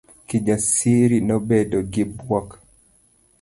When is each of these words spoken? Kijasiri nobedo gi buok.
Kijasiri 0.31 1.17
nobedo 1.33 1.79
gi 1.91 2.03
buok. 2.15 2.49